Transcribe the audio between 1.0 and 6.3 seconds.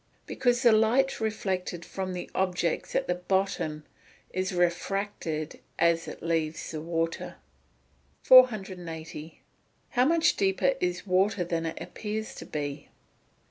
reflected from the objects at the bottom is refracted as it